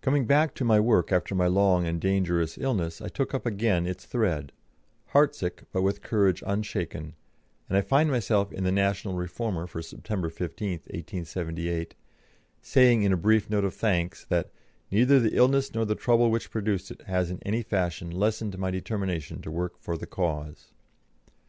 Coming 0.00 0.26
back 0.26 0.54
to 0.54 0.64
my 0.64 0.78
work 0.78 1.10
after 1.10 1.34
my 1.34 1.48
long 1.48 1.86
and 1.88 2.00
dangerous 2.00 2.56
illness, 2.56 3.00
I 3.00 3.08
took 3.08 3.34
up 3.34 3.44
again 3.44 3.84
its 3.84 4.04
thread, 4.04 4.52
heartsick, 5.06 5.64
but 5.72 5.82
with 5.82 6.02
courage 6.02 6.40
unshaken, 6.46 7.14
and 7.68 7.76
I 7.76 7.80
find 7.80 8.08
myself 8.08 8.52
in 8.52 8.62
the 8.62 8.70
National 8.70 9.14
Reformer 9.14 9.66
for 9.66 9.82
September 9.82 10.30
15, 10.30 10.70
1878, 10.92 11.96
saying 12.62 13.02
in 13.02 13.12
a 13.12 13.16
brief 13.16 13.50
note 13.50 13.64
of 13.64 13.74
thanks 13.74 14.24
that 14.26 14.52
"neither 14.92 15.18
the 15.18 15.34
illness 15.36 15.74
nor 15.74 15.84
the 15.84 15.96
trouble 15.96 16.30
which 16.30 16.52
produced 16.52 16.92
it 16.92 17.00
has 17.02 17.28
in 17.32 17.40
any 17.44 17.64
fashion 17.64 18.10
lessened 18.12 18.56
my 18.58 18.70
determination 18.70 19.42
to 19.42 19.50
work 19.50 19.80
for 19.80 19.96
the 19.96 20.06
cause." 20.06 20.70